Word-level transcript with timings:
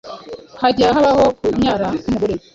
hajya 0.61 0.83
habaho 0.95 1.25
kunyara, 1.39 1.87
kumugore 2.03 2.35